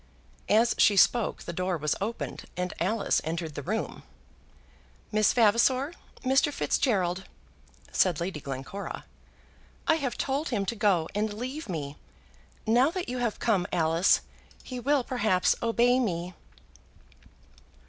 As 0.49 0.73
she 0.79 0.97
spoke 0.97 1.43
the 1.43 1.53
door 1.53 1.77
was 1.77 1.95
opened 2.01 2.45
and 2.57 2.73
Alice 2.79 3.21
entered 3.23 3.53
the 3.53 3.61
room. 3.61 4.01
"Miss 5.11 5.31
Vavasor, 5.31 5.93
Mr. 6.25 6.51
Fitzgerald," 6.51 7.25
said 7.91 8.19
Lady 8.19 8.39
Glencora. 8.39 9.05
"I 9.87 9.97
have 9.97 10.17
told 10.17 10.49
him 10.49 10.65
to 10.65 10.75
go 10.75 11.07
and 11.13 11.31
leave 11.31 11.69
me. 11.69 11.97
Now 12.65 12.89
that 12.89 13.09
you 13.09 13.19
have 13.19 13.37
come, 13.37 13.67
Alice, 13.71 14.21
he 14.63 14.79
will 14.79 15.03
perhaps 15.03 15.55
obey 15.61 15.99
me." 15.99 16.33